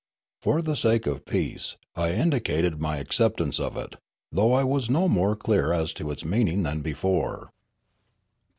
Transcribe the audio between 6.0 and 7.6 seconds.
its meaning than before.